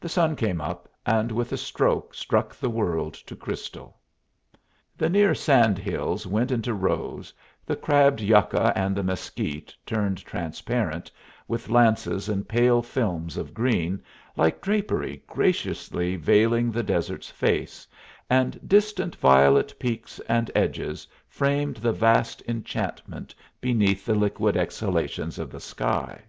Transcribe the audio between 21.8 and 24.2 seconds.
vast enchantment beneath the